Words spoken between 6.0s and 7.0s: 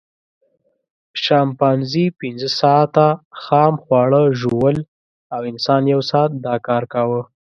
ساعت دا کار